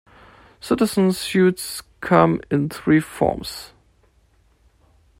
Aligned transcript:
Citizen 0.59 1.11
suits 1.11 1.83
come 1.99 2.41
in 2.49 2.69
three 2.69 2.99
forms. 2.99 3.71